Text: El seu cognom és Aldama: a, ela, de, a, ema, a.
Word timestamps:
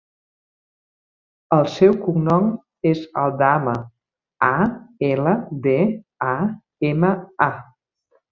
El 1.57 1.67
seu 1.73 1.91
cognom 2.05 2.47
és 2.93 3.03
Aldama: 3.25 3.75
a, 4.49 4.51
ela, 5.11 5.37
de, 5.67 5.77
a, 6.31 6.35
ema, 6.93 7.13
a. 7.51 7.53